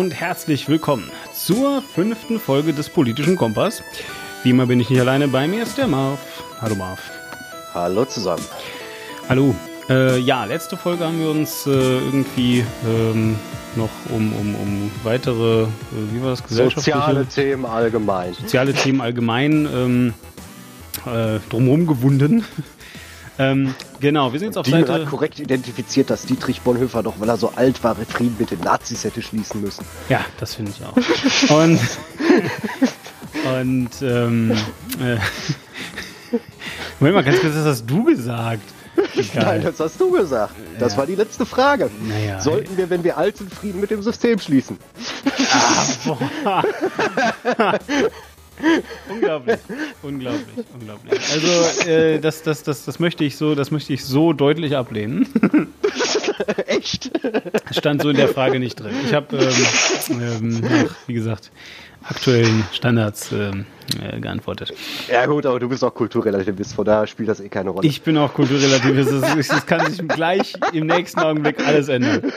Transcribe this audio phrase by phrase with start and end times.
[0.00, 3.82] und herzlich willkommen zur fünften Folge des Politischen Kompass.
[4.42, 6.18] Wie immer bin ich nicht alleine, bei mir ist der Marv.
[6.58, 6.98] Hallo Marv.
[7.74, 8.42] Hallo zusammen.
[9.28, 9.54] Hallo.
[9.90, 13.36] Äh, ja, letzte Folge haben wir uns äh, irgendwie ähm,
[13.76, 15.66] noch um, um, um weitere, äh,
[16.12, 16.96] wie war das, gesellschaftliche?
[16.96, 18.32] Soziale Themen allgemein.
[18.32, 20.14] Soziale Themen allgemein ähm,
[21.04, 22.46] äh, drumherum gewunden.
[23.40, 24.92] Ähm, genau, wir sind jetzt auf Seite...
[24.92, 28.60] hat korrekt identifiziert, dass Dietrich Bonhoeffer doch, weil er so alt war, Frieden mit den
[28.60, 29.86] Nazis hätte schließen müssen.
[30.10, 30.94] Ja, das finde ich auch.
[31.56, 31.80] und
[33.56, 34.50] und ähm,
[35.00, 35.16] äh,
[37.00, 38.62] Moment mal, ganz kurz, das hast du gesagt.
[39.16, 39.44] Egal.
[39.44, 40.54] Nein, das hast du gesagt.
[40.78, 40.98] Das ja.
[40.98, 41.90] war die letzte Frage.
[42.06, 44.76] Naja, Sollten wir, wenn wir alt sind, Frieden mit dem System schließen?
[45.52, 46.62] Ah, boah.
[49.08, 49.58] unglaublich,
[50.02, 51.20] unglaublich, unglaublich.
[51.32, 55.28] Also äh, das, das, das, das möchte ich so, das möchte ich so deutlich ablehnen.
[56.66, 57.10] Echt?
[57.70, 58.92] Stand so in der Frage nicht drin.
[59.04, 61.50] Ich habe, ähm, ähm, nach, wie gesagt,
[62.02, 63.66] aktuellen Standards ähm,
[64.00, 64.72] äh, geantwortet.
[65.10, 67.86] Ja gut, aber du bist auch Kulturrelativist, von daher spielt das eh keine Rolle.
[67.86, 72.32] Ich bin auch Kulturrelativist, das, das kann sich gleich im nächsten Augenblick alles ändern.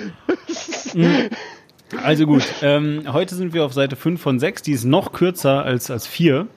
[0.93, 1.29] Mhm.
[2.01, 5.63] Also gut, ähm, heute sind wir auf Seite 5 von 6, die ist noch kürzer
[5.63, 6.47] als, als 4.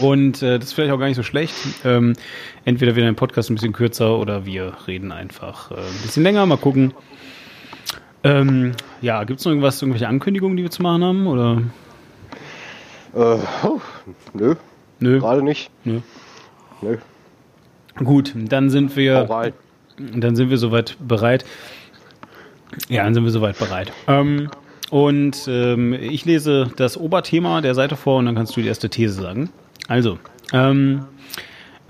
[0.00, 1.54] Und äh, das ist vielleicht auch gar nicht so schlecht.
[1.84, 2.14] Ähm,
[2.64, 6.44] entweder wird ein Podcast ein bisschen kürzer oder wir reden einfach äh, ein bisschen länger.
[6.46, 6.92] Mal gucken.
[8.24, 11.26] Ähm, ja, gibt es noch irgendwas, irgendwelche Ankündigungen, die wir zu machen haben?
[11.26, 11.62] Oder?
[13.14, 13.80] Äh, oh,
[14.34, 14.54] nö.
[14.98, 15.20] Nö.
[15.20, 15.70] Gerade nicht.
[15.84, 16.00] Nö.
[16.82, 16.98] Nö.
[17.96, 19.52] Gut, dann sind wir.
[19.98, 21.44] Dann sind wir soweit bereit.
[22.88, 23.92] Ja, dann sind wir soweit bereit.
[24.06, 24.50] Ähm,
[24.90, 28.90] und ähm, ich lese das Oberthema der Seite vor und dann kannst du die erste
[28.90, 29.50] These sagen.
[29.88, 30.18] Also,
[30.52, 31.04] ähm,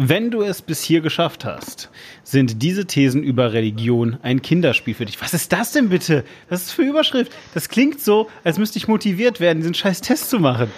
[0.02, 1.90] wenn du es bis hier geschafft hast,
[2.24, 5.20] sind diese Thesen über Religion ein Kinderspiel für dich.
[5.20, 6.24] Was ist das denn bitte?
[6.48, 7.32] Was ist für Überschrift?
[7.52, 10.70] Das klingt so, als müsste ich motiviert werden, diesen scheiß Test zu machen.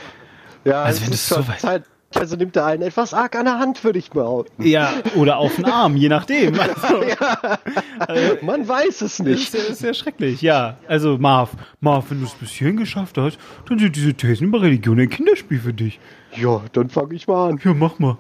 [0.65, 1.85] Ja, also wenn du so weit Zeit
[2.17, 4.67] also nimmt er einen etwas arg an der Hand, würde ich behaupten.
[4.67, 6.55] Ja, oder auf den Arm, je nachdem.
[6.83, 7.59] Also, ja,
[7.99, 9.53] also, man weiß es nicht.
[9.53, 10.77] Das ist, ist ja schrecklich, ja.
[10.89, 11.51] Also Marv,
[11.81, 15.09] Marv, wenn du es bis hierhin geschafft hast, dann sind diese Thesen über Religion ein
[15.09, 16.01] Kinderspiel für dich.
[16.37, 17.61] Ja, dann fange ich mal an.
[17.63, 18.17] Ja, mach mal.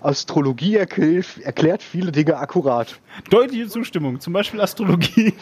[0.00, 2.98] Astrologie erklärt, erklärt viele Dinge akkurat.
[3.30, 5.34] Deutliche Zustimmung, zum Beispiel Astrologie.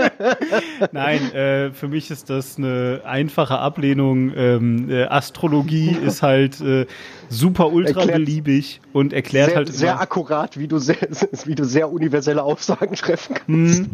[0.92, 4.32] Nein, äh, für mich ist das eine einfache Ablehnung.
[4.36, 6.86] Ähm, äh, Astrologie ist halt äh,
[7.28, 10.96] super ultra erklärt beliebig und erklärt sehr, halt sehr akkurat, wie du sehr,
[11.44, 13.82] wie du sehr universelle Aussagen treffen kannst.
[13.82, 13.86] Mm,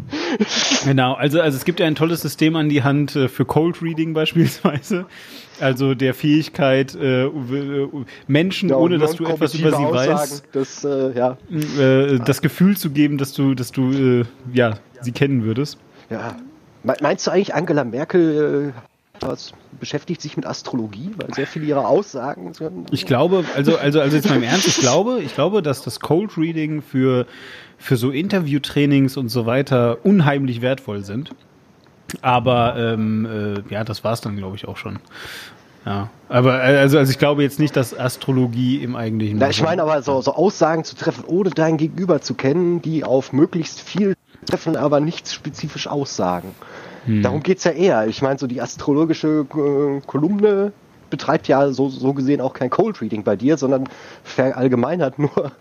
[0.85, 3.81] genau, also also es gibt ja ein tolles System an die Hand äh, für Cold
[3.81, 5.05] Reading beispielsweise.
[5.59, 7.29] Also der Fähigkeit, äh,
[8.27, 11.37] Menschen, ja, ohne dass du etwas über sie Aussagen, weißt, das, äh, ja.
[11.51, 15.77] äh, das Gefühl zu geben, dass du, dass du äh, ja, sie kennen würdest.
[16.09, 16.35] Ja.
[16.83, 18.79] Meinst du eigentlich, Angela Merkel äh,
[19.21, 21.11] was, beschäftigt sich mit Astrologie?
[21.17, 22.53] Weil sehr viele ihrer Aussagen.
[22.91, 25.99] Ich glaube, also, also, also jetzt mal im Ernst, ich glaube, ich glaube, dass das
[25.99, 27.25] Cold Reading für,
[27.77, 31.31] für so Interviewtrainings und so weiter unheimlich wertvoll sind.
[32.21, 34.99] Aber ähm, äh, ja, das war es dann, glaube ich, auch schon.
[35.85, 39.37] Ja, aber äh, also, also ich glaube jetzt nicht, dass Astrologie im eigentlichen.
[39.37, 43.03] Na, ich meine aber so, so Aussagen zu treffen, ohne dein Gegenüber zu kennen, die
[43.03, 44.15] auf möglichst viel
[44.45, 46.53] treffen, aber nichts spezifisch aussagen.
[47.05, 47.23] Hm.
[47.23, 48.07] Darum geht's ja eher.
[48.07, 50.73] Ich meine, so die astrologische äh, Kolumne
[51.09, 53.85] betreibt ja so, so gesehen auch kein Cold Reading bei dir, sondern
[54.23, 55.51] verallgemeinert nur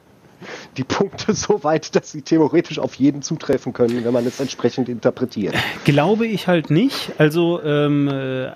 [0.77, 4.89] die Punkte so weit, dass sie theoretisch auf jeden zutreffen können, wenn man es entsprechend
[4.89, 5.55] interpretiert.
[5.85, 7.13] Glaube ich halt nicht.
[7.19, 8.51] Also ähm, äh,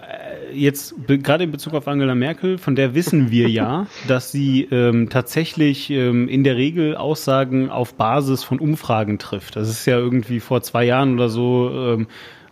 [0.52, 5.08] jetzt gerade in Bezug auf Angela Merkel, von der wissen wir ja, dass sie ähm,
[5.10, 9.56] tatsächlich ähm, in der Regel Aussagen auf Basis von Umfragen trifft.
[9.56, 12.06] Das ist ja irgendwie vor zwei Jahren oder so ähm,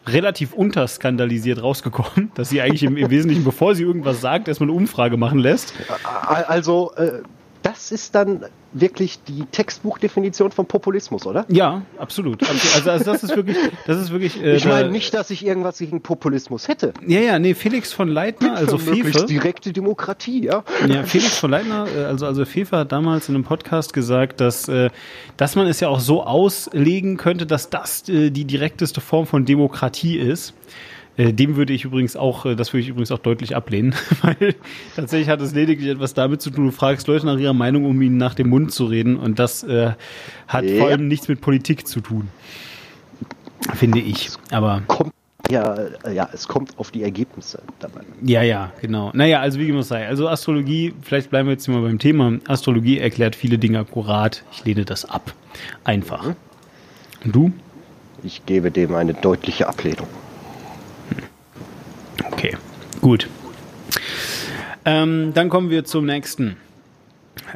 [0.07, 4.77] relativ unterskandalisiert rausgekommen, dass sie eigentlich im, im Wesentlichen, bevor sie irgendwas sagt, erstmal eine
[4.77, 5.75] Umfrage machen lässt.
[6.25, 7.23] Also äh,
[7.63, 11.45] das ist dann wirklich die Textbuchdefinition von Populismus, oder?
[11.49, 12.43] Ja, absolut.
[12.49, 13.57] Also, also das ist wirklich,
[13.87, 14.43] das ist wirklich.
[14.43, 16.93] Äh, ich meine nicht, dass ich irgendwas gegen Populismus hätte.
[17.07, 19.27] Ja, ja, nee, Felix von Leitner, also Fefe.
[19.27, 20.65] direkte Demokratie, ja.
[20.89, 24.69] Ja, Felix von Leitner, äh, also also Fefe hat damals in einem Podcast gesagt, dass
[24.69, 24.91] äh,
[25.37, 29.45] dass man es ja auch so auslegen könnte, dass das äh, die direkteste Form von
[29.45, 30.55] Demokratie ist.
[31.17, 34.55] Äh, dem würde ich übrigens auch, äh, das würde ich übrigens auch deutlich ablehnen, weil
[34.97, 38.01] tatsächlich hat es lediglich etwas damit zu tun, du fragst Leute nach ihrer Meinung, um
[38.01, 39.93] ihnen nach dem Mund zu reden und das äh,
[40.49, 40.79] hat ja.
[40.79, 42.29] vor allem nichts mit Politik zu tun.
[43.75, 44.31] Finde ich.
[44.51, 44.83] Aber.
[44.87, 45.13] Kommt
[45.51, 45.75] ja,
[46.05, 48.03] äh, ja, es kommt auf die Ergebnisse dabei.
[48.23, 49.11] Ja, ja, genau.
[49.15, 50.07] Naja, also wie immer sei.
[50.07, 52.39] Also Astrologie, vielleicht bleiben wir jetzt mal beim Thema.
[52.47, 54.45] Astrologie erklärt viele Dinge akkurat.
[54.53, 55.35] Ich lehne das ab.
[55.83, 56.25] Einfach.
[56.25, 56.37] Mhm.
[57.25, 57.53] Und du?
[58.23, 60.07] Ich gebe dem eine deutliche Ablehnung.
[63.01, 63.29] Gut.
[64.85, 66.57] Ähm, dann kommen wir zum nächsten.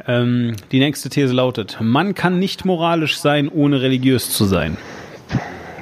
[0.07, 4.77] Ähm, die nächste These lautet, man kann nicht moralisch sein, ohne religiös zu sein.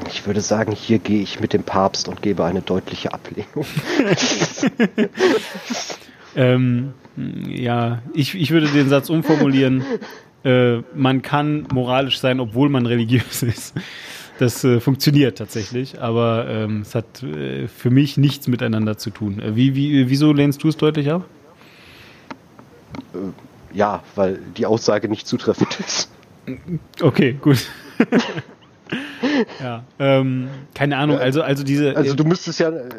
[0.08, 3.66] Ich würde sagen, hier gehe ich mit dem Papst und gebe eine deutliche Ablehnung.
[6.36, 6.94] ähm,
[7.48, 9.84] ja, ich, ich würde den Satz umformulieren.
[10.44, 13.74] Äh, man kann moralisch sein, obwohl man religiös ist.
[14.44, 19.40] Das äh, funktioniert tatsächlich, aber ähm, es hat äh, für mich nichts miteinander zu tun.
[19.40, 21.24] Äh, wie, wie, wieso lehnst du es deutlich ab?
[23.14, 23.18] Äh,
[23.74, 26.12] ja, weil die Aussage nicht zutreffend ist.
[27.02, 27.66] Okay, gut.
[29.62, 31.20] ja, ähm, keine Ahnung.
[31.20, 31.96] Also, also diese.
[31.96, 32.90] Also du müsstest ja, äh,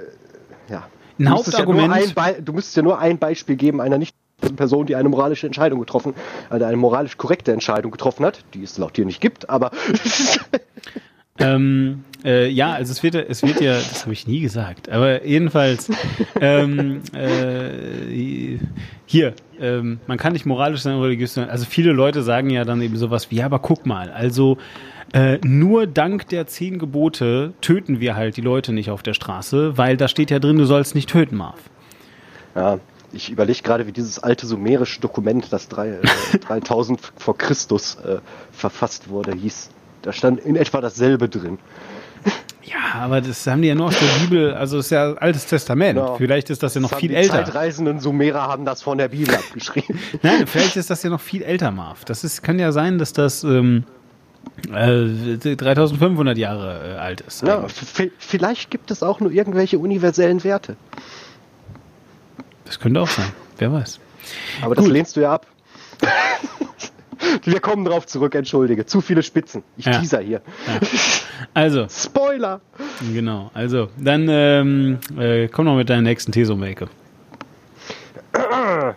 [0.71, 0.89] ja.
[1.19, 2.15] Ein Hauptargument.
[2.17, 4.17] Ja du müsstest ja nur ein Beispiel geben einer nicht
[4.57, 6.15] Person, die eine moralische Entscheidung getroffen,
[6.49, 9.73] eine moralisch korrekte Entscheidung getroffen hat, die es laut dir nicht gibt, aber
[11.39, 15.27] ähm, äh, ja, also es wird, es wird ja, das habe ich nie gesagt, aber
[15.27, 15.91] jedenfalls,
[16.41, 18.59] ähm, äh,
[19.05, 21.51] hier, ähm, man kann nicht moralisch sein oder religiös sein.
[21.51, 24.59] Also viele Leute sagen ja dann eben sowas wie, ja, aber guck mal, also
[25.13, 29.77] äh, nur dank der zehn Gebote töten wir halt die Leute nicht auf der Straße,
[29.77, 31.59] weil da steht ja drin, du sollst nicht töten, Marv.
[32.55, 32.79] Ja,
[33.13, 38.19] ich überlege gerade, wie dieses alte sumerische Dokument, das drei, äh, 3000 vor Christus äh,
[38.51, 39.71] verfasst wurde, hieß.
[40.05, 41.59] Da stand in etwa dasselbe drin.
[42.63, 45.47] Ja, aber das haben die ja nur aus der Bibel, also das ist ja Altes
[45.47, 45.99] Testament.
[45.99, 46.17] Genau.
[46.17, 47.39] Vielleicht ist das ja noch das viel die älter.
[47.39, 49.99] Die Zeitreisenden Sumerer haben das von der Bibel abgeschrieben.
[50.23, 52.05] Nein, vielleicht ist das ja noch viel älter, Marv.
[52.05, 53.85] Das ist, kann ja sein, dass das ähm,
[54.73, 57.43] äh, 3500 Jahre äh, alt ist.
[57.43, 57.65] Ja,
[58.19, 60.77] vielleicht gibt es auch nur irgendwelche universellen Werte.
[62.67, 63.33] Das könnte auch sein.
[63.57, 64.01] Wer weiß.
[64.61, 65.47] Aber das lehnst du ja ab.
[67.45, 68.87] Wir kommen drauf zurück, entschuldige.
[68.87, 69.63] Zu viele Spitzen.
[69.77, 69.99] Ich ja.
[69.99, 70.41] teaser hier.
[70.67, 70.89] Ja.
[71.55, 71.87] Also.
[71.91, 72.61] Spoiler!
[73.13, 73.51] Genau.
[73.55, 76.89] Also, dann ähm, äh, komm noch mit deiner nächsten These um Ecke.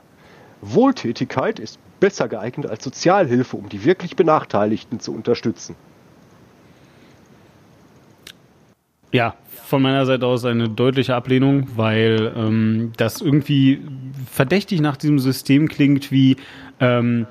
[0.62, 5.76] Wohltätigkeit ist besser geeignet als Sozialhilfe, um die wirklich Benachteiligten zu unterstützen.
[9.12, 9.36] Ja,
[9.66, 13.82] von meiner Seite aus eine deutliche Ablehnung, weil ähm, das irgendwie
[14.32, 16.38] verdächtig nach diesem System klingt wie
[16.80, 17.26] ähm,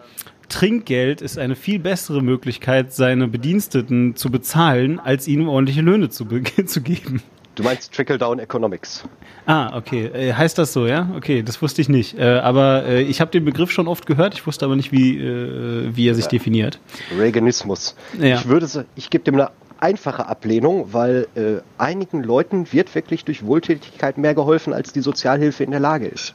[0.49, 6.27] Trinkgeld ist eine viel bessere Möglichkeit, seine Bediensteten zu bezahlen, als ihnen ordentliche Löhne zu,
[6.67, 7.23] zu geben.
[7.57, 9.03] Du meinst Trickle-Down Economics.
[9.47, 10.07] Ah, okay.
[10.07, 11.11] Äh, heißt das so, ja?
[11.17, 12.19] Okay, das wusste ich nicht.
[12.19, 15.19] Äh, aber äh, ich habe den Begriff schon oft gehört, ich wusste aber nicht, wie,
[15.19, 16.31] wie er sich ja.
[16.31, 16.79] definiert.
[17.17, 17.97] Reaganismus.
[18.21, 18.37] Ja.
[18.37, 19.51] Ich würde ich gebe dem eine
[19.81, 21.27] einfache Ablehnung, weil
[21.79, 26.35] einigen Leuten wird wirklich durch Wohltätigkeit mehr geholfen, als die Sozialhilfe in der Lage ist.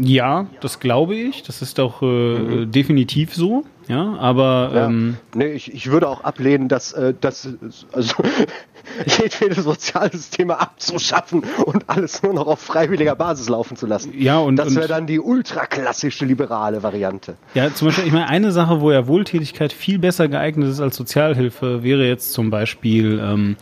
[0.00, 1.42] Ja, das glaube ich.
[1.42, 2.70] Das ist auch äh, mhm.
[2.70, 3.64] definitiv so.
[3.88, 4.86] Ja, aber ja.
[4.86, 7.48] Ähm, nee, ich, ich würde auch ablehnen, dass, äh, dass
[7.92, 8.14] also
[9.06, 14.12] jedwede Sozialsysteme abzuschaffen und alles nur noch auf freiwilliger Basis laufen zu lassen.
[14.16, 17.36] Ja, und das wäre dann die ultraklassische liberale Variante.
[17.52, 20.96] Ja, zum Beispiel, ich meine, eine Sache, wo ja Wohltätigkeit viel besser geeignet ist als
[20.96, 23.56] Sozialhilfe, wäre jetzt zum Beispiel ähm,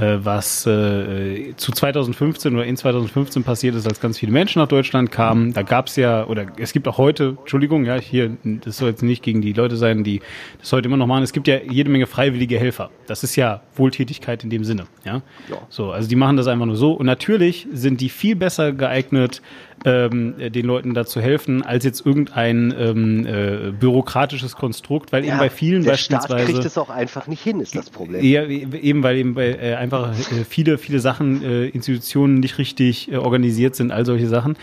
[0.00, 4.68] äh, was äh, zu 2015 oder in 2015 passiert ist, als ganz viele Menschen nach
[4.68, 5.52] Deutschland kamen.
[5.52, 9.02] Da gab es ja, oder es gibt auch heute, Entschuldigung, ja, hier, das soll jetzt
[9.02, 10.20] nicht gegen die Leute sein, die
[10.58, 11.22] das heute immer noch machen.
[11.22, 12.90] Es gibt ja jede Menge freiwillige Helfer.
[13.06, 15.22] Das ist ja Wohltätigkeit in dem Sinne, ja.
[15.50, 15.56] ja.
[15.68, 16.92] So, also die machen das einfach nur so.
[16.92, 19.42] Und natürlich sind die viel besser geeignet,
[19.86, 25.30] ähm, den Leuten da zu helfen, als jetzt irgendein ähm, äh, bürokratisches Konstrukt, weil ja,
[25.30, 26.42] eben bei vielen der beispielsweise.
[26.42, 28.22] Staat kriegt es auch einfach nicht hin, ist das Problem.
[28.24, 33.12] Ja, eben weil eben bei äh, einfach äh, viele, viele Sachen, äh, Institutionen nicht richtig
[33.12, 34.58] äh, organisiert sind, all solche Sachen.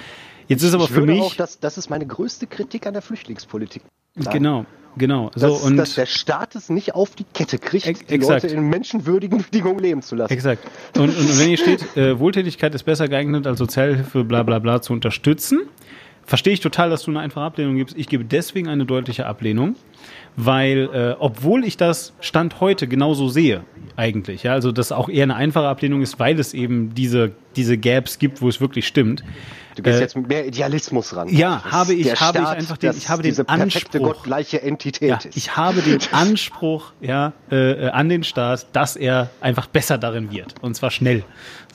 [0.49, 1.21] Jetzt ist aber ich für mich.
[1.21, 3.81] Auch, das, das ist meine größte Kritik an der Flüchtlingspolitik.
[4.15, 4.65] Genau,
[4.97, 5.31] genau.
[5.35, 8.43] So, dass, und dass der Staat es nicht auf die Kette kriegt, ex die exakt.
[8.43, 10.33] Leute in menschenwürdigen Bedingungen leben zu lassen.
[10.33, 10.63] Exakt.
[10.95, 14.81] Und, und wenn hier steht, äh, Wohltätigkeit ist besser geeignet als Sozialhilfe, bla bla bla
[14.81, 15.61] zu unterstützen,
[16.25, 17.97] verstehe ich total, dass du eine einfache Ablehnung gibst.
[17.97, 19.75] Ich gebe deswegen eine deutliche Ablehnung,
[20.35, 23.63] weil äh, obwohl ich das Stand heute genauso sehe,
[23.95, 27.77] eigentlich, ja, also dass auch eher eine einfache Ablehnung ist, weil es eben diese, diese
[27.77, 29.23] Gaps gibt, wo es wirklich stimmt,
[29.75, 31.29] Du gehst äh, jetzt mit mehr Idealismus ran.
[31.29, 34.01] Ja, das habe ich, habe Staat, ich einfach den, ich habe den diese Anspruch.
[34.01, 39.67] gottgleiche Entität ja, Ich habe den Anspruch, ja, äh, an den Staat, dass er einfach
[39.67, 40.55] besser darin wird.
[40.61, 41.23] Und zwar schnell.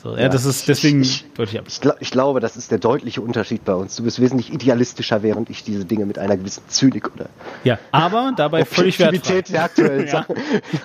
[0.03, 1.65] So, ja, ja, das ist deswegen ich, deutlich ab.
[1.67, 3.97] Ich, ich, glaube, das ist der deutliche Unterschied bei uns.
[3.97, 7.29] Du bist wesentlich idealistischer, während ich diese Dinge mit einer gewissen Zynik oder.
[7.65, 9.43] Ja, aber dabei völlig wertfrei.
[9.43, 10.25] Der aktuellen ja.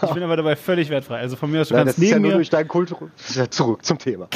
[0.01, 1.19] Ich bin aber dabei völlig wertfrei.
[1.19, 2.33] Also von mir aus, du Nein, kannst neben ja mir.
[2.33, 3.11] Durch deinen Kultur
[3.51, 4.29] zurück zum Thema.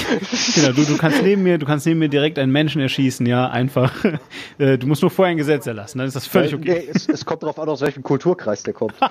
[0.54, 3.50] genau, du, du kannst neben mir, du kannst neben mir direkt einen Menschen erschießen, ja,
[3.50, 3.94] einfach.
[4.60, 6.86] Äh, du musst nur vorher ein Gesetz erlassen, dann ist das völlig okay.
[6.86, 8.96] Nee, es, es kommt darauf an, aus welchem Kulturkreis der kommt.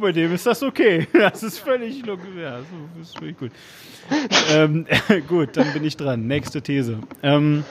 [0.00, 1.06] bei dem ist das okay.
[1.12, 3.52] Das ist völlig, ja, das ist völlig gut.
[4.50, 4.86] ähm,
[5.28, 6.26] gut, dann bin ich dran.
[6.26, 6.98] Nächste These.
[7.22, 7.62] Ähm,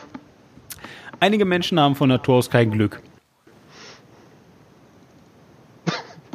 [1.20, 3.02] einige Menschen haben von Natur aus kein Glück.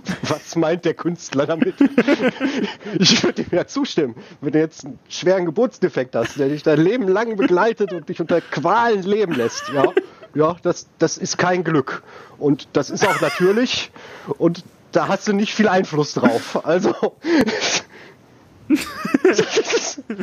[0.22, 1.74] Was meint der Künstler damit?
[2.98, 4.14] ich würde ihm ja zustimmen.
[4.40, 8.20] Wenn du jetzt einen schweren Geburtsdefekt hast, der dich dein Leben lang begleitet und dich
[8.20, 9.92] unter Qualen leben lässt, ja,
[10.34, 12.02] ja, das, das ist kein Glück.
[12.38, 13.90] Und das ist auch natürlich.
[14.38, 16.64] Und da hast du nicht viel Einfluss drauf.
[16.64, 16.94] Also.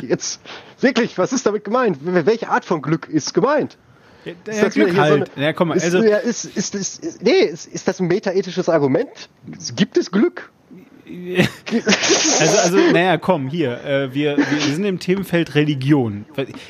[0.02, 0.40] Jetzt
[0.80, 1.98] wirklich, was ist damit gemeint?
[2.02, 3.76] Welche Art von Glück ist gemeint?
[4.24, 5.28] Ja, ist das Glück halt.
[5.28, 8.00] So eine, ja, komm mal, also ist, ist, ist, ist, ist, nee, ist, ist das
[8.00, 9.28] ein metaethisches Argument?
[9.76, 10.50] Gibt es Glück?
[12.40, 16.24] also, also, naja, komm, hier, äh, wir, wir sind im Themenfeld Religion.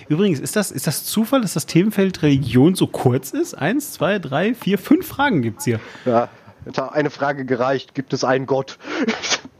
[0.08, 3.54] Übrigens, ist das, ist das Zufall, dass das Themenfeld Religion so kurz ist?
[3.54, 5.80] Eins, zwei, drei, vier, fünf Fragen gibt es hier.
[6.04, 6.28] Ja,
[6.92, 7.94] eine Frage gereicht.
[7.94, 8.78] Gibt es einen Gott?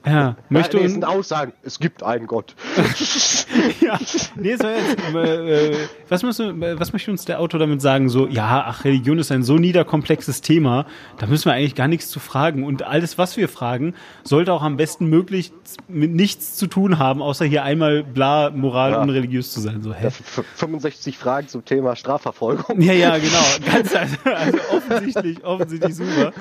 [0.07, 1.55] Ja, möchte nee, es sind Aussagen.
[1.63, 2.55] Es gibt einen Gott.
[3.81, 3.99] ja,
[4.37, 8.11] nee, so jetzt, äh, äh, was, müssen, was möchte uns der Autor damit sagen?
[8.11, 10.85] So, ja, ach, Religion ist ein so niederkomplexes Thema,
[11.17, 12.65] da müssen wir eigentlich gar nichts zu fragen.
[12.65, 13.95] Und alles, was wir fragen,
[14.25, 15.53] sollte auch am besten möglich
[15.89, 19.03] mit nichts zu tun haben, außer hier einmal bla, moral ja.
[19.03, 19.81] und religiös zu sein.
[19.83, 20.11] So, hä?
[20.11, 22.79] 65 Fragen zum Thema Strafverfolgung.
[22.83, 23.73] Ja, ja, genau.
[23.73, 26.33] Ganz, also, also offensichtlich, offensichtlich super.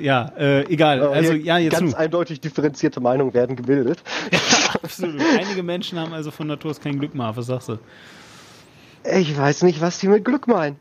[0.00, 1.02] Ja, äh, egal.
[1.02, 4.02] Also, ja, jetzt ganz eindeutig differenzierte Meinungen werden gebildet.
[4.32, 5.20] Ja, absolut.
[5.38, 7.32] Einige Menschen haben also von Natur aus kein Glück mehr.
[7.34, 7.78] Was sagst du?
[9.04, 10.76] Ich weiß nicht, was die mit Glück meinen.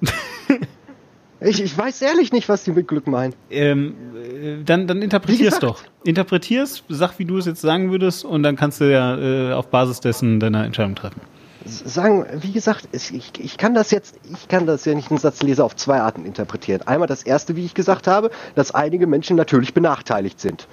[1.40, 3.34] ich, ich weiß ehrlich nicht, was die mit Glück meinen.
[3.50, 5.82] Ähm, äh, dann, dann interpretier's doch.
[6.04, 9.68] Interpretier's, sag, wie du es jetzt sagen würdest, und dann kannst du ja äh, auf
[9.68, 11.20] Basis dessen deine Entscheidung treffen
[11.66, 15.64] sagen, wie gesagt, ich, ich kann das jetzt, ich kann das ja nicht einen Satzleser
[15.64, 16.82] auf zwei Arten interpretieren.
[16.82, 20.68] Einmal das erste, wie ich gesagt habe, dass einige Menschen natürlich benachteiligt sind.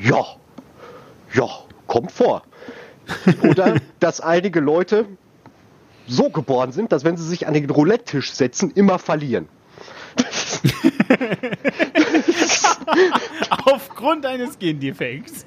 [0.00, 0.24] Ja,
[1.32, 1.48] ja,
[1.86, 2.42] kommt vor.
[3.42, 5.06] Oder dass einige Leute
[6.06, 9.48] so geboren sind, dass wenn sie sich an den Roulette-Tisch setzen, immer verlieren.
[13.64, 15.44] Aufgrund eines Gendefekts.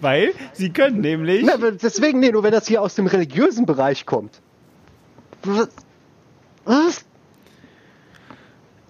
[0.00, 1.44] Weil sie können nämlich.
[1.44, 4.40] Na, deswegen, nee, nur wenn das hier aus dem religiösen Bereich kommt.
[5.42, 5.68] Was?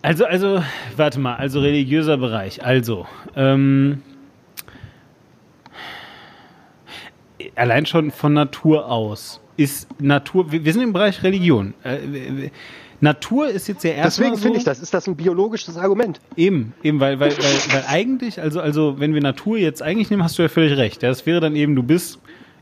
[0.02, 0.62] Also, also,
[0.96, 2.64] warte mal, also religiöser Bereich.
[2.64, 4.02] Also, ähm,
[7.56, 11.74] allein schon von Natur aus ist Natur, wir sind im Bereich Religion.
[13.00, 14.30] Natur ist jetzt ja erstmal.
[14.30, 16.20] Deswegen so, finde ich das, ist das ein biologisches Argument.
[16.36, 20.22] Eben, eben, weil, weil, weil, weil eigentlich, also, also wenn wir Natur jetzt eigentlich nehmen,
[20.22, 21.02] hast du ja völlig recht.
[21.02, 22.18] Ja, das wäre dann eben, du bist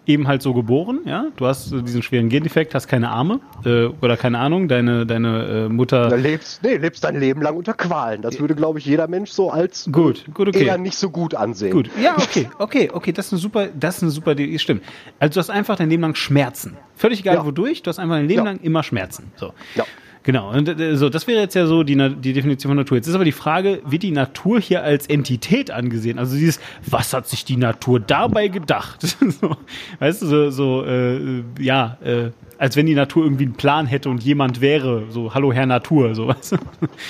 [0.06, 4.16] eben halt so geboren, ja, du hast diesen schweren Gendefekt, hast keine Arme äh, oder
[4.16, 6.08] keine Ahnung, deine, deine äh, Mutter.
[6.08, 8.22] Du lebst, nee, lebst dein Leben lang unter Qualen.
[8.22, 10.66] Das würde, glaube ich, jeder Mensch so als gut, gut, okay.
[10.66, 11.72] eher nicht so gut ansehen.
[11.72, 14.82] Gut, ja, okay, okay, okay, das ist eine super, das ist eine super Idee, stimmt.
[15.18, 16.76] Also du hast einfach dein Leben lang Schmerzen.
[16.96, 17.46] Völlig egal ja.
[17.46, 18.50] wodurch, du hast einfach dein Leben ja.
[18.52, 19.32] lang immer Schmerzen.
[19.36, 19.54] So.
[19.74, 19.84] Ja.
[20.24, 22.96] Genau, und äh, so, das wäre jetzt ja so die, die Definition von Natur.
[22.96, 26.18] Jetzt ist aber die Frage, wird die Natur hier als Entität angesehen?
[26.18, 29.02] Also dieses, was hat sich die Natur dabei gedacht?
[29.40, 29.56] so,
[29.98, 34.08] weißt du, so, so äh, ja, äh, als wenn die Natur irgendwie einen Plan hätte
[34.08, 36.56] und jemand wäre, so, hallo Herr Natur, so weißt du?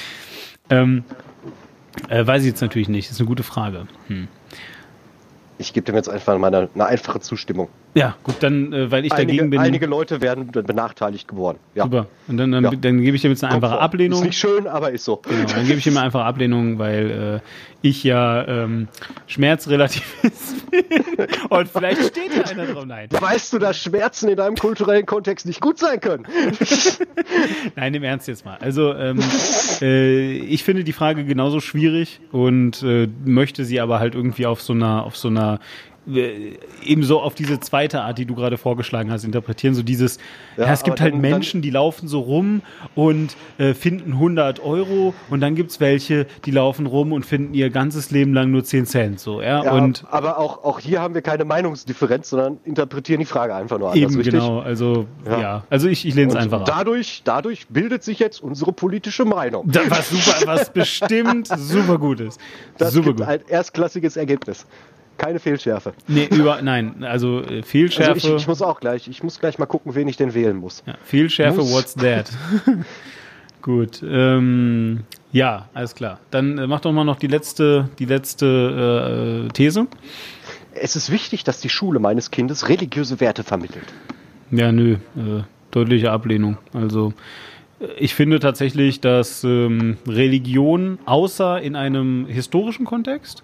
[0.70, 1.04] ähm,
[2.08, 3.86] äh, weiß ich jetzt natürlich nicht, das ist eine gute Frage.
[4.08, 4.28] Hm
[5.58, 7.68] ich gebe dem jetzt einfach mal eine, eine einfache Zustimmung.
[7.94, 9.60] Ja, gut, dann, äh, weil ich einige, dagegen bin.
[9.60, 11.58] Einige Leute werden benachteiligt geworden.
[11.76, 11.84] Ja.
[11.84, 12.06] Super.
[12.26, 12.70] Und dann, dann, ja.
[12.72, 14.18] dann gebe ich dem jetzt eine einfache Ablehnung.
[14.18, 15.16] Ist nicht schön, aber ist so.
[15.16, 18.88] Genau, dann gebe ich ihm eine einfache Ablehnung, weil äh, ich ja ähm,
[19.28, 20.84] Schmerzrelativist bin.
[21.50, 22.84] Und vielleicht steht ja einer drauf.
[22.84, 23.08] Nein.
[23.10, 26.26] Weißt du, dass Schmerzen in deinem kulturellen Kontext nicht gut sein können?
[27.76, 28.56] Nein, im Ernst jetzt mal.
[28.60, 29.20] Also, ähm,
[29.80, 34.60] äh, ich finde die Frage genauso schwierig und äh, möchte sie aber halt irgendwie auf
[34.62, 35.60] so einer, auf so einer
[36.06, 39.74] ebenso auf diese zweite Art, die du gerade vorgeschlagen hast, interpretieren.
[39.74, 40.18] So dieses,
[40.56, 42.62] ja, ja es gibt halt Menschen, die laufen so rum
[42.94, 47.54] und äh, finden 100 Euro und dann gibt es welche, die laufen rum und finden
[47.54, 49.20] ihr ganzes Leben lang nur 10 Cent.
[49.20, 49.64] So, ja?
[49.64, 53.78] ja und aber auch, auch hier haben wir keine Meinungsdifferenz, sondern interpretieren die Frage einfach
[53.78, 54.32] nur anders, eben, richtig?
[54.34, 54.60] genau.
[54.60, 55.40] Also, ja.
[55.40, 55.64] ja.
[55.70, 57.34] Also ich, ich lehne es einfach dadurch, ab.
[57.36, 59.70] Dadurch bildet sich jetzt unsere politische Meinung.
[59.70, 62.40] Das, was super, was bestimmt super gut ist.
[62.78, 63.28] Das super gibt gut.
[63.28, 64.66] ein erstklassiges Ergebnis.
[65.16, 65.92] Keine Fehlschärfe.
[66.08, 68.12] Nee, über, nein, also äh, Fehlschärfe.
[68.12, 70.56] Also ich, ich, muss auch gleich, ich muss gleich mal gucken, wen ich denn wählen
[70.56, 70.82] muss.
[70.86, 71.72] Ja, Fehlschärfe, muss.
[71.72, 72.30] what's that?
[73.62, 76.20] Gut, ähm, ja, alles klar.
[76.30, 79.86] Dann äh, mach doch mal noch die letzte, die letzte äh, These.
[80.74, 83.86] Es ist wichtig, dass die Schule meines Kindes religiöse Werte vermittelt.
[84.50, 86.58] Ja, nö, äh, deutliche Ablehnung.
[86.72, 87.14] Also
[87.98, 93.42] ich finde tatsächlich, dass ähm, Religion außer in einem historischen Kontext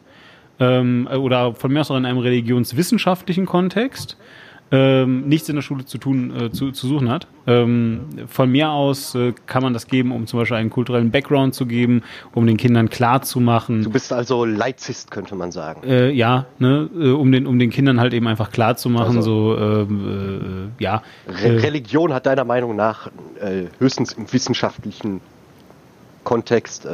[0.61, 4.17] ähm, oder von mir aus auch in einem religionswissenschaftlichen Kontext
[4.73, 7.27] ähm, nichts in der Schule zu tun, äh, zu, zu suchen hat.
[7.47, 11.55] Ähm, von mir aus äh, kann man das geben, um zum Beispiel einen kulturellen Background
[11.55, 12.03] zu geben,
[12.35, 13.83] um den Kindern klar zu machen.
[13.83, 15.83] Du bist also Laizist, könnte man sagen.
[15.85, 19.17] Äh, ja, ne, äh, um den, um den Kindern halt eben einfach klar zu machen,
[19.17, 21.03] also, so, ähm, äh, ja.
[21.27, 23.11] Re äh, Religion hat deiner Meinung nach
[23.79, 25.23] höchstens im wissenschaftlichen
[26.25, 26.87] Kontext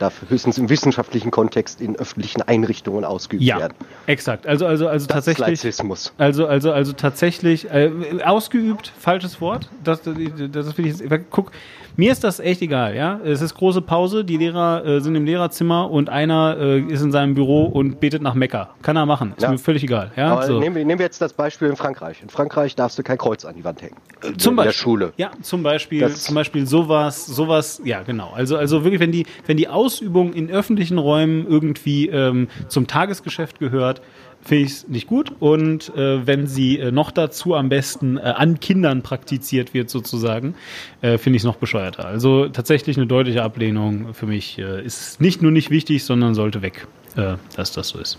[0.00, 3.74] darf höchstens im wissenschaftlichen Kontext in öffentlichen Einrichtungen ausgeübt ja, werden.
[4.06, 4.46] Exakt.
[4.46, 5.46] Also also also das tatsächlich.
[5.46, 6.12] Laizismus.
[6.18, 7.90] Also also also tatsächlich äh,
[8.24, 8.92] ausgeübt.
[8.98, 9.68] Falsches Wort.
[9.84, 10.14] Das das,
[10.52, 11.02] das will ich.
[11.30, 11.52] Guck,
[11.96, 13.20] mir ist das echt egal, ja.
[13.24, 17.12] Es ist große Pause, die Lehrer äh, sind im Lehrerzimmer und einer äh, ist in
[17.12, 18.70] seinem Büro und betet nach Mekka.
[18.82, 19.50] Kann er machen, ist ja.
[19.50, 20.10] mir völlig egal.
[20.16, 20.32] Ja?
[20.32, 20.58] Aber so.
[20.60, 22.22] nehmen, wir, nehmen wir jetzt das Beispiel in Frankreich.
[22.22, 23.96] In Frankreich darfst du kein Kreuz an die Wand hängen.
[24.22, 24.64] Äh, zum in Beispiel.
[24.64, 25.12] der Schule.
[25.16, 28.32] Ja, zum Beispiel, das zum Beispiel sowas, sowas, ja genau.
[28.34, 33.58] Also, also wirklich, wenn die, wenn die Ausübung in öffentlichen Räumen irgendwie ähm, zum Tagesgeschäft
[33.58, 34.00] gehört,
[34.40, 35.32] finde ich es nicht gut.
[35.40, 40.54] Und äh, wenn sie äh, noch dazu am besten äh, an Kindern praktiziert wird, sozusagen,
[41.02, 42.06] äh, finde ich es noch bescheuerter.
[42.06, 46.62] Also tatsächlich eine deutliche Ablehnung für mich äh, ist nicht nur nicht wichtig, sondern sollte
[46.62, 48.16] weg, äh, dass das so ist.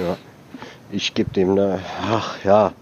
[0.00, 0.16] Ja,
[0.90, 1.78] ich gebe dem eine,
[2.10, 2.72] ach ja,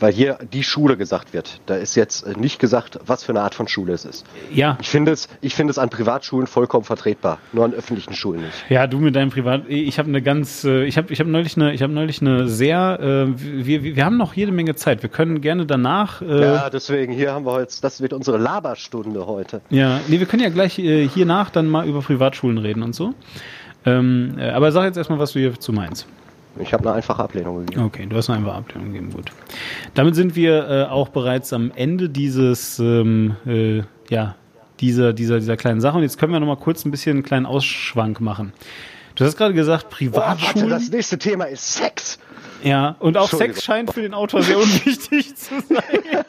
[0.00, 1.60] weil hier die Schule gesagt wird.
[1.66, 4.26] Da ist jetzt äh, nicht gesagt, was für eine Art von Schule es ist.
[4.52, 4.78] Ja.
[4.80, 8.64] Ich finde es, ich finde es an Privatschulen vollkommen vertretbar, nur an öffentlichen Schulen nicht.
[8.68, 11.56] Ja, du mit deinem Privat, ich habe eine ganz, äh, ich habe, ich habe neulich
[11.56, 15.02] eine, ich habe neulich eine sehr, äh, wir, wir haben noch jede Menge Zeit.
[15.02, 16.22] Wir können gerne danach.
[16.22, 19.60] Äh, ja, deswegen hier haben wir jetzt, das wird unsere Laberstunde heute.
[19.70, 22.94] Ja, nee, wir können ja gleich äh, hier nach dann mal über Privatschulen reden und
[22.94, 23.14] so.
[23.84, 26.06] Ähm, äh, aber sag jetzt erstmal, was du hierzu meinst.
[26.58, 27.84] Ich habe eine einfache Ablehnung gegeben.
[27.84, 29.30] Okay, du hast eine einfache Ablehnung gegeben, gut.
[29.94, 34.34] Damit sind wir äh, auch bereits am Ende dieses, ähm, äh, ja,
[34.80, 35.96] dieser, dieser, dieser kleinen Sache.
[35.96, 38.52] Und jetzt können wir noch mal kurz ein bisschen einen kleinen Ausschwank machen.
[39.14, 40.66] Du hast gerade gesagt, Privatschulen.
[40.66, 42.18] Oh, warte, das nächste Thema ist Sex.
[42.62, 46.24] Ja, und auch Sex scheint für den Autor sehr unwichtig zu sein.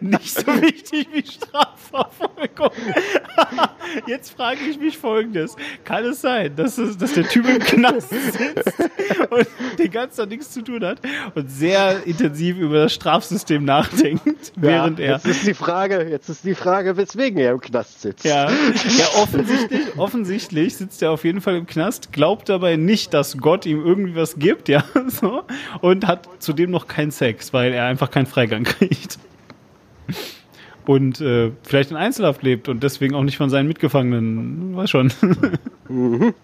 [0.00, 2.70] Nicht so wichtig wie Strafverfolgung.
[4.06, 5.56] Jetzt frage ich mich folgendes.
[5.84, 8.78] Kann es sein, dass, es, dass der Typ im Knast sitzt
[9.30, 9.46] und
[9.78, 11.00] den ganzen Tag nichts zu tun hat
[11.34, 15.14] und sehr intensiv über das Strafsystem nachdenkt, während er...
[15.14, 18.24] Jetzt ist die Frage, jetzt ist die Frage, weswegen er im Knast sitzt.
[18.24, 23.38] Ja, ja offensichtlich, offensichtlich sitzt er auf jeden Fall im Knast, glaubt dabei nicht, dass
[23.38, 25.37] Gott ihm irgendwie was gibt, ja, so
[25.80, 29.18] und hat zudem noch keinen Sex, weil er einfach keinen Freigang kriegt.
[30.86, 35.12] Und äh, vielleicht in Einzelhaft lebt und deswegen auch nicht von seinen Mitgefangenen, weiß schon.
[35.88, 36.34] Mhm.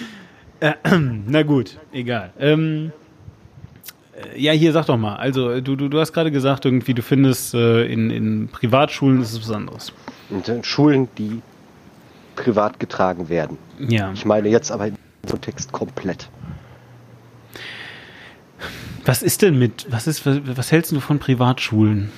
[0.60, 0.72] äh,
[1.26, 2.32] na gut, egal.
[2.38, 2.92] Ähm,
[4.34, 5.16] äh, ja, hier sag doch mal.
[5.16, 9.32] Also du, du, du hast gerade gesagt, irgendwie, du findest, äh, in, in Privatschulen ist
[9.32, 9.92] es was anderes.
[10.28, 11.40] In Schulen, die
[12.34, 13.58] privat getragen werden.
[13.78, 14.12] Ja.
[14.12, 14.96] Ich meine jetzt aber im
[15.28, 16.28] Kontext komplett.
[19.06, 22.10] Was ist denn mit, was ist, was, was hältst du von Privatschulen?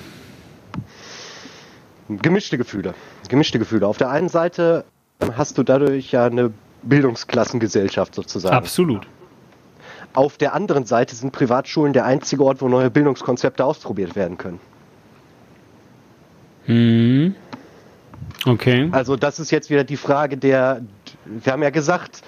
[2.08, 2.94] Gemischte Gefühle.
[3.28, 3.86] Gemischte Gefühle.
[3.86, 4.84] Auf der einen Seite
[5.36, 6.50] hast du dadurch ja eine
[6.82, 8.56] Bildungsklassengesellschaft sozusagen.
[8.56, 9.06] Absolut.
[10.14, 14.58] Auf der anderen Seite sind Privatschulen der einzige Ort, wo neue Bildungskonzepte ausprobiert werden können.
[16.64, 17.34] Hm.
[18.46, 18.88] Okay.
[18.92, 20.82] Also das ist jetzt wieder die Frage der,
[21.26, 22.22] wir haben ja gesagt,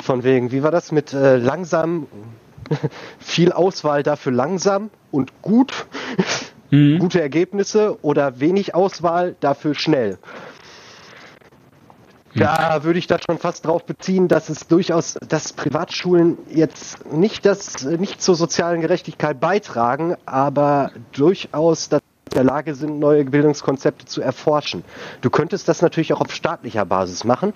[0.00, 2.06] von wegen, wie war das mit äh, langsam
[3.18, 5.86] viel Auswahl dafür langsam und gut,
[6.70, 6.98] mhm.
[6.98, 10.18] gute Ergebnisse oder wenig Auswahl dafür schnell.
[12.34, 17.46] Da würde ich das schon fast drauf beziehen, dass es durchaus, dass Privatschulen jetzt nicht
[17.46, 22.00] das, nicht zur sozialen Gerechtigkeit beitragen, aber durchaus in
[22.34, 24.84] der Lage sind, neue Bildungskonzepte zu erforschen.
[25.20, 27.52] Du könntest das natürlich auch auf staatlicher Basis machen,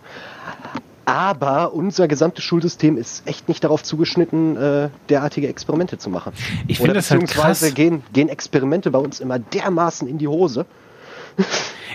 [1.08, 6.34] aber unser gesamtes Schulsystem ist echt nicht darauf zugeschnitten, äh, derartige Experimente zu machen.
[6.66, 7.74] Ich finde das halt krass.
[7.74, 10.66] Gehen, gehen Experimente bei uns immer dermaßen in die Hose.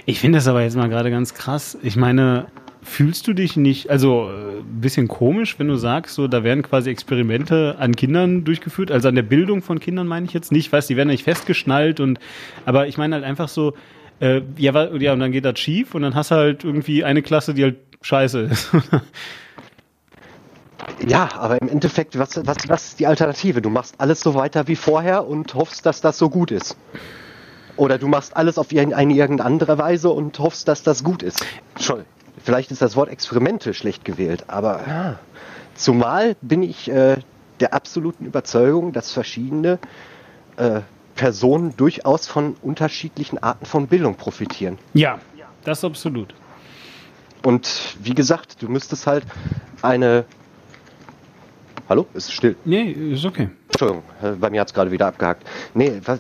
[0.08, 1.78] Ich finde das aber jetzt mal gerade ganz krass.
[1.84, 2.48] Ich meine,
[2.82, 6.64] fühlst du dich nicht, also ein äh, bisschen komisch, wenn du sagst, so da werden
[6.64, 10.66] quasi Experimente an Kindern durchgeführt, also an der Bildung von Kindern meine ich jetzt nicht,
[10.66, 12.20] ich weiß, die werden nicht festgeschnallt und,
[12.66, 13.76] aber ich meine halt einfach so,
[14.24, 17.22] äh, ja, ja, und dann geht das schief und dann hast du halt irgendwie eine
[17.22, 18.70] Klasse, die halt scheiße ist.
[21.06, 23.62] ja, aber im Endeffekt, was, was, was ist die Alternative?
[23.62, 26.78] Du machst alles so weiter wie vorher und hoffst, dass das so gut ist.
[27.76, 31.46] Oder du machst alles auf eine irgendeine andere Weise und hoffst, dass das gut ist.
[31.78, 32.06] Schon.
[32.42, 35.20] Vielleicht ist das Wort Experimente schlecht gewählt, aber ja.
[35.76, 37.18] zumal bin ich äh,
[37.60, 39.80] der absoluten Überzeugung, dass verschiedene
[40.56, 40.80] äh,
[41.16, 44.78] Personen durchaus von unterschiedlichen Arten von Bildung profitieren.
[44.94, 45.20] Ja,
[45.64, 46.34] das absolut.
[47.44, 49.26] Und wie gesagt, du müsstest halt
[49.82, 50.26] eine
[51.90, 52.08] Hallo?
[52.14, 52.56] Ist es still?
[52.64, 53.50] Nee, ist okay.
[53.68, 55.46] Entschuldigung, äh, bei mir hat es gerade wieder abgehakt.
[55.74, 56.20] Nee, was,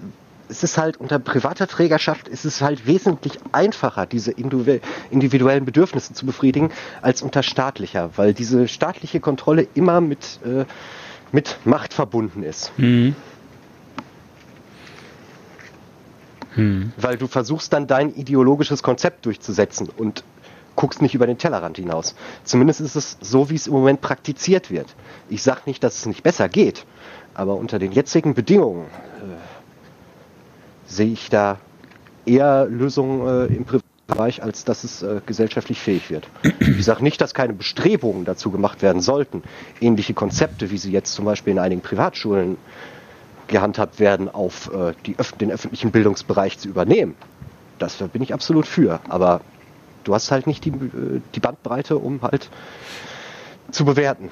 [0.49, 6.25] es ist halt unter privater Trägerschaft ist es halt wesentlich einfacher, diese individuellen Bedürfnisse zu
[6.25, 6.69] befriedigen,
[7.01, 10.65] als unter staatlicher, weil diese staatliche Kontrolle immer mit, äh,
[11.31, 12.71] mit Macht verbunden ist.
[12.77, 13.15] Mhm.
[16.55, 16.91] Hm.
[16.97, 20.23] Weil du versuchst dann dein ideologisches Konzept durchzusetzen und
[20.75, 22.15] guckst nicht über den Tellerrand hinaus.
[22.43, 24.87] Zumindest ist es so, wie es im Moment praktiziert wird.
[25.29, 26.85] Ich sage nicht, dass es nicht besser geht,
[27.33, 29.35] aber unter den jetzigen Bedingungen äh,
[30.85, 31.59] sehe ich da
[32.25, 33.65] eher Lösungen äh, im
[34.07, 36.27] Bereich, als dass es äh, gesellschaftlich fähig wird.
[36.59, 39.43] Ich sage nicht, dass keine Bestrebungen dazu gemacht werden sollten,
[39.79, 42.57] ähnliche Konzepte, wie sie jetzt zum Beispiel in einigen Privatschulen
[43.53, 47.15] gehandhabt werden, auf äh, die, den öffentlichen Bildungsbereich zu übernehmen.
[47.79, 48.99] Das bin ich absolut für.
[49.07, 49.41] Aber
[50.03, 52.49] du hast halt nicht die, äh, die Bandbreite, um halt
[53.71, 54.29] zu bewerten.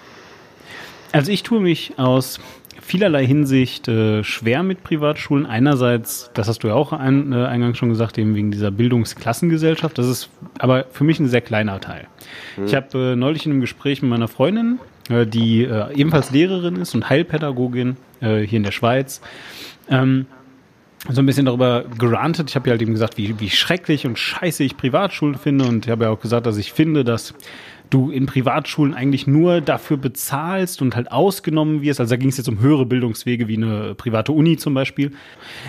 [1.13, 2.39] Also ich tue mich aus
[2.81, 5.45] vielerlei Hinsicht äh, schwer mit Privatschulen.
[5.45, 9.97] Einerseits, das hast du ja auch ein, äh, eingangs schon gesagt, eben wegen dieser Bildungsklassengesellschaft.
[9.97, 12.07] Das ist aber für mich ein sehr kleiner Teil.
[12.55, 12.65] Hm.
[12.65, 16.93] Ich habe äh, neulich in einem Gespräch mit meiner Freundin, die äh, ebenfalls Lehrerin ist
[16.95, 19.21] und Heilpädagogin äh, hier in der Schweiz,
[19.89, 20.25] ähm,
[21.09, 22.49] so ein bisschen darüber gerantet.
[22.49, 25.85] Ich habe ja halt eben gesagt, wie, wie schrecklich und scheiße ich Privatschulen finde und
[25.85, 27.33] ich habe ja auch gesagt, dass ich finde, dass
[27.91, 31.99] du in Privatschulen eigentlich nur dafür bezahlst und halt ausgenommen wirst.
[31.99, 35.11] Also da ging es jetzt um höhere Bildungswege wie eine private Uni zum Beispiel.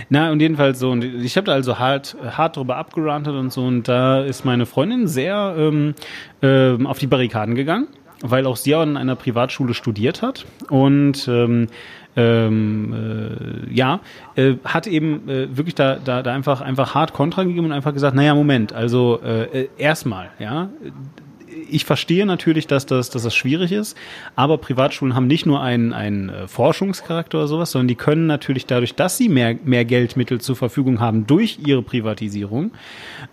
[0.08, 3.64] Na, und jedenfalls so, und ich habe da also hart, hart drüber abgerantet und so,
[3.64, 5.94] und da ist meine Freundin sehr ähm,
[6.42, 7.88] ähm, auf die Barrikaden gegangen,
[8.22, 10.46] weil auch sie in einer Privatschule studiert hat.
[10.68, 11.68] Und ähm,
[12.16, 14.00] ähm, äh, ja,
[14.36, 17.94] äh, hat eben äh, wirklich da, da, da einfach, einfach hart Kontra gegeben und einfach
[17.94, 20.68] gesagt, naja, Moment, also äh, äh erstmal, ja,
[21.68, 23.96] ich verstehe natürlich, dass das, dass das schwierig ist,
[24.36, 28.66] aber Privatschulen haben nicht nur einen, einen äh, Forschungscharakter oder sowas, sondern die können natürlich
[28.66, 32.72] dadurch, dass sie mehr, mehr Geldmittel zur Verfügung haben durch ihre Privatisierung,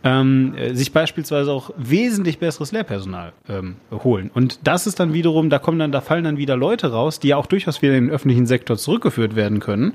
[0.03, 4.32] ähm, äh, sich beispielsweise auch wesentlich besseres Lehrpersonal ähm, holen.
[4.34, 7.29] Und das ist dann wiederum, da kommen dann, da fallen dann wieder Leute raus, die
[7.29, 9.93] ja auch durchaus wieder in den öffentlichen Sektor zurückgeführt werden können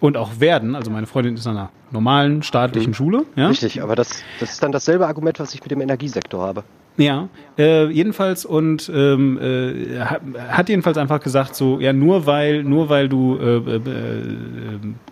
[0.00, 0.74] und auch werden.
[0.74, 2.94] Also meine Freundin ist an einer normalen staatlichen mhm.
[2.94, 3.26] Schule.
[3.36, 3.48] Ja?
[3.48, 6.64] Richtig, aber das, das ist dann dasselbe Argument, was ich mit dem Energiesektor habe.
[6.98, 12.90] Ja, äh, jedenfalls und ähm, äh, hat jedenfalls einfach gesagt so, ja nur weil nur
[12.90, 13.80] weil du äh, äh, äh,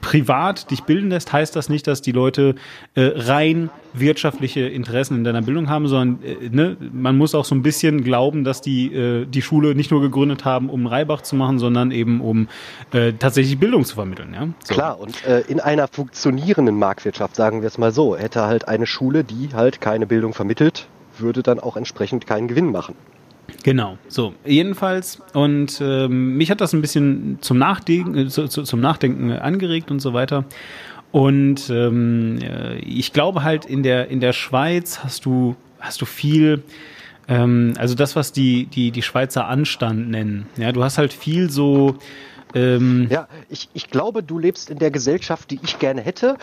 [0.02, 2.54] privat dich bilden lässt, heißt das nicht, dass die Leute
[2.94, 6.18] äh, rein wirtschaftliche Interessen in deiner Bildung haben, sondern
[6.50, 10.44] ne, man muss auch so ein bisschen glauben, dass die die Schule nicht nur gegründet
[10.44, 12.46] haben, um Reibach zu machen, sondern eben um
[13.18, 14.32] tatsächlich Bildung zu vermitteln.
[14.32, 14.48] Ja?
[14.62, 14.74] So.
[14.74, 19.24] Klar und in einer funktionierenden Marktwirtschaft sagen wir es mal so, hätte halt eine Schule,
[19.24, 20.86] die halt keine Bildung vermittelt
[21.18, 22.94] würde dann auch entsprechend keinen Gewinn machen.
[23.62, 25.20] Genau, so, jedenfalls.
[25.34, 29.90] Und ähm, mich hat das ein bisschen zum Nachdenken, äh, zu, zu, zum Nachdenken angeregt
[29.90, 30.44] und so weiter.
[31.12, 36.06] Und ähm, äh, ich glaube halt, in der, in der Schweiz hast du, hast du
[36.06, 36.62] viel,
[37.28, 40.46] ähm, also das, was die, die, die Schweizer Anstand nennen.
[40.56, 41.96] Ja, du hast halt viel so,
[42.54, 46.36] ähm, ja, ich, ich glaube, du lebst in der Gesellschaft, die ich gerne hätte.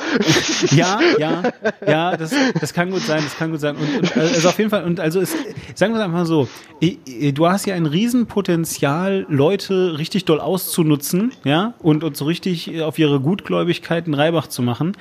[0.71, 1.43] ja, ja,
[1.85, 3.75] ja, das, das kann gut sein, das kann gut sein.
[3.75, 5.35] Und, und also auf jeden Fall, und also es,
[5.75, 6.47] sagen wir es einfach so,
[6.81, 12.97] du hast ja ein Riesenpotenzial, Leute richtig doll auszunutzen, ja, und, und so richtig auf
[12.99, 14.93] ihre Gutgläubigkeit einen Reibach zu machen.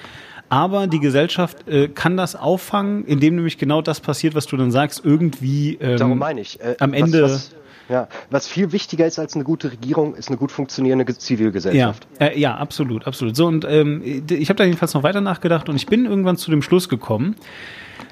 [0.48, 4.70] Aber die Gesellschaft äh, kann das auffangen, indem nämlich genau das passiert, was du dann
[4.70, 6.60] sagst, irgendwie ähm, Darum meine ich.
[6.60, 7.22] Äh, am Ende.
[7.22, 7.56] Was, was
[7.88, 12.06] ja, was viel wichtiger ist als eine gute Regierung, ist eine gut funktionierende Zivilgesellschaft.
[12.18, 13.36] Ja, äh, ja absolut, absolut.
[13.36, 16.50] So, und ähm, ich habe da jedenfalls noch weiter nachgedacht und ich bin irgendwann zu
[16.50, 17.36] dem Schluss gekommen,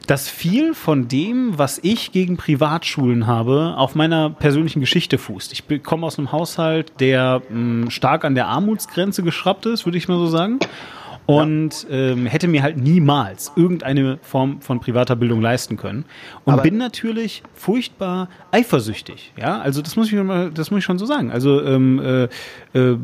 [0.06, 5.52] dass viel von dem, was ich gegen Privatschulen habe, auf meiner persönlichen Geschichte fußt.
[5.52, 10.06] Ich komme aus einem Haushalt, der mh, stark an der Armutsgrenze geschraubt ist, würde ich
[10.06, 10.60] mal so sagen
[11.26, 11.96] und ja.
[11.96, 16.04] ähm, hätte mir halt niemals irgendeine Form von privater Bildung leisten können
[16.44, 19.32] und Aber bin natürlich furchtbar eifersüchtig.
[19.36, 20.18] Ja, also das muss ich
[20.54, 21.30] das muss ich schon so sagen.
[21.30, 22.28] Also ähm,
[22.74, 22.98] äh, äh,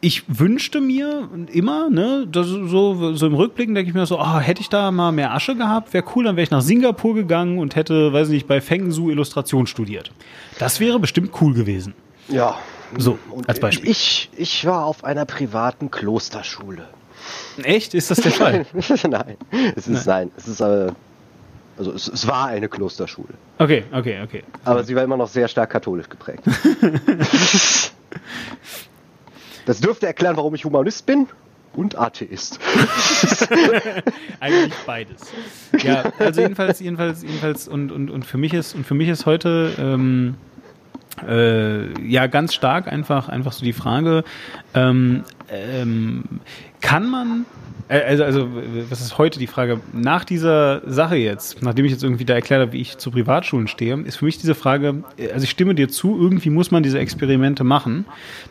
[0.00, 4.60] ich wünschte mir immer, ne, so, so im Rückblick denke ich mir so, oh, hätte
[4.60, 7.74] ich da mal mehr Asche gehabt, wäre cool, dann wäre ich nach Singapur gegangen und
[7.74, 10.12] hätte, weiß nicht, bei Feng Su Illustration studiert.
[10.58, 11.94] Das wäre bestimmt cool gewesen.
[12.28, 12.56] Ja.
[12.96, 13.90] So, als Beispiel.
[13.90, 16.86] Ich, ich war auf einer privaten Klosterschule.
[17.62, 17.94] Echt?
[17.94, 18.66] Ist das der Fall?
[18.72, 19.36] nein,
[19.76, 20.06] es ist nein.
[20.06, 20.30] nein.
[20.36, 20.92] Es ist äh,
[21.78, 23.34] also es, es, war eine Klosterschule.
[23.58, 24.42] Okay, okay, okay.
[24.64, 26.42] Aber sie war immer noch sehr stark katholisch geprägt.
[29.64, 31.28] das dürfte erklären, warum ich Humanist bin
[31.74, 32.58] und Atheist.
[34.40, 35.22] Eigentlich beides.
[35.82, 39.26] Ja, also jedenfalls, jedenfalls, jedenfalls und, und, und für mich ist und für mich ist
[39.26, 40.34] heute ähm,
[41.26, 44.24] äh, ja, ganz stark einfach, einfach so die Frage,
[44.74, 46.24] ähm, ähm,
[46.80, 47.46] kann man,
[47.88, 48.48] äh, also, also,
[48.90, 49.80] was ist heute die Frage?
[49.92, 53.68] Nach dieser Sache jetzt, nachdem ich jetzt irgendwie da erklärt habe, wie ich zu Privatschulen
[53.68, 56.82] stehe, ist für mich diese Frage, äh, also ich stimme dir zu, irgendwie muss man
[56.82, 58.04] diese Experimente machen,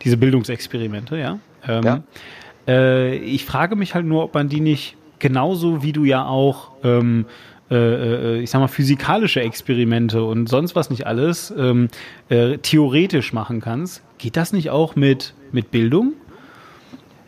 [0.03, 1.39] diese Bildungsexperimente, ja.
[1.67, 2.03] Ähm, ja.
[2.67, 6.71] Äh, ich frage mich halt nur, ob man die nicht genauso wie du ja auch
[6.83, 7.25] ähm,
[7.69, 11.89] äh, äh, ich sag mal, physikalische Experimente und sonst was nicht alles ähm,
[12.29, 14.01] äh, theoretisch machen kannst.
[14.17, 16.13] Geht das nicht auch mit, mit Bildung?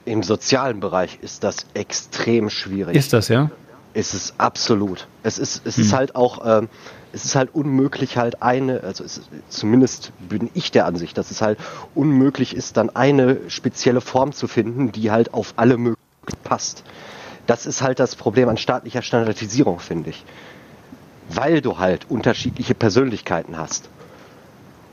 [0.05, 2.95] Im sozialen Bereich ist das extrem schwierig.
[2.95, 3.51] Ist das, ja?
[3.93, 5.07] Ist es absolut.
[5.23, 5.83] Es ist, es hm.
[5.83, 6.69] ist halt auch, ähm,
[7.11, 11.41] es ist halt unmöglich, halt eine, also es, zumindest bin ich der Ansicht, dass es
[11.41, 11.59] halt
[11.95, 15.97] unmöglich ist, dann eine spezielle Form zu finden, die halt auf alle möglich
[16.43, 16.83] passt.
[17.49, 20.23] Das ist halt das Problem an staatlicher Standardisierung, finde ich.
[21.29, 23.89] Weil du halt unterschiedliche Persönlichkeiten hast.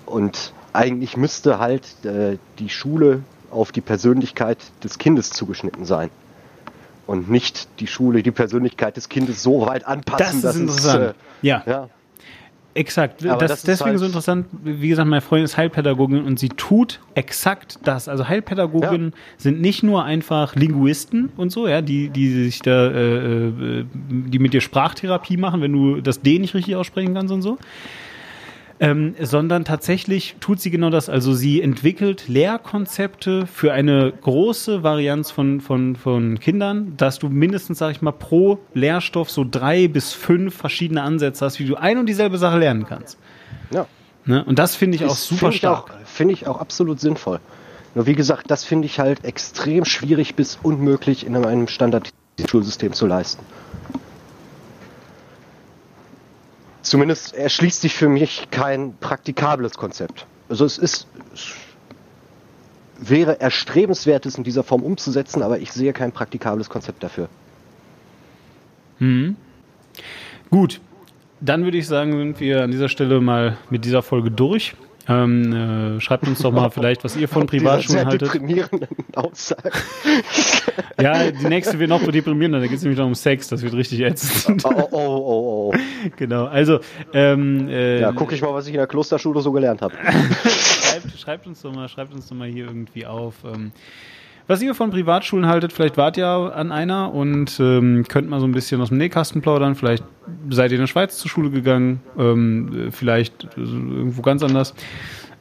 [0.07, 6.09] Und eigentlich müsste halt äh, die Schule auf die Persönlichkeit des Kindes zugeschnitten sein.
[7.07, 11.05] Und nicht die Schule die Persönlichkeit des Kindes so weit anpassen, das interessant.
[11.05, 11.15] Es, äh,
[11.47, 11.63] ja.
[11.67, 11.89] ja.
[12.77, 13.25] Exakt.
[13.25, 14.47] das, das ist deswegen halt so interessant.
[14.63, 18.07] Wie gesagt, meine Freundin ist Heilpädagogin und sie tut exakt das.
[18.07, 19.19] Also Heilpädagogen ja.
[19.39, 24.39] sind nicht nur einfach Linguisten und so, ja, die, die sich da, äh, äh die
[24.39, 27.57] mit dir Sprachtherapie machen, wenn du das D nicht richtig aussprechen kannst und so,
[28.79, 31.09] ähm, sondern tatsächlich tut sie genau das.
[31.09, 37.79] Also sie entwickelt Lehrkonzepte für eine große Varianz von, von, von Kindern, dass du mindestens,
[37.79, 41.99] sag ich mal, pro Lehrstoff so drei bis fünf verschiedene Ansätze hast, wie du ein
[41.99, 43.19] und dieselbe Sache lernen kannst.
[43.71, 43.87] Ja.
[44.25, 44.45] Ne?
[44.45, 45.95] Und das finde ich das auch super find stark.
[46.05, 47.41] Finde ich auch absolut sinnvoll.
[47.95, 52.93] Nur wie gesagt, das finde ich halt extrem schwierig bis unmöglich in einem standardisierten Schulsystem
[52.93, 53.43] zu leisten.
[56.87, 60.25] Zumindest erschließt sich für mich kein praktikables Konzept.
[60.49, 61.53] Also es ist es
[62.99, 67.29] wäre erstrebenswert, es in dieser Form umzusetzen, aber ich sehe kein praktikables Konzept dafür.
[69.01, 69.35] Mhm.
[70.49, 70.81] Gut,
[71.41, 74.77] dann würde ich sagen, sind wir an dieser Stelle mal mit dieser Folge durch.
[75.09, 75.53] Ähm,
[75.97, 78.23] äh, schreibt uns doch mal vielleicht, was ihr von Privatschulen sehr haltet.
[78.23, 79.71] deprimierenden Aussagen.
[81.01, 83.75] ja, die nächste wird noch deprimierender, da geht es nämlich noch um Sex, das wird
[83.75, 84.65] richtig ätzend.
[84.65, 85.75] Oh, oh, oh, oh.
[86.17, 86.81] Genau, also.
[87.13, 89.95] Ähm, äh, ja, gucke ich mal, was ich in der Klosterschule so gelernt habe.
[90.97, 93.35] schreibt, schreibt, uns doch mal, schreibt uns doch mal hier irgendwie auf.
[93.45, 93.73] Ähm,
[94.49, 98.47] was ihr von Privatschulen haltet, vielleicht wart ihr an einer und ähm, könnt mal so
[98.47, 99.75] ein bisschen aus dem Nähkasten plaudern.
[99.75, 100.05] Vielleicht
[100.51, 104.75] seid ihr in der Schweiz zur Schule gegangen, ähm, vielleicht irgendwo ganz anders.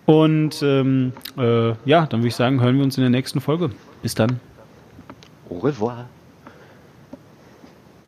[0.05, 3.71] Und ähm, äh, ja, dann würde ich sagen, hören wir uns in der nächsten Folge.
[4.01, 4.39] Bis dann.
[5.49, 6.05] Au revoir.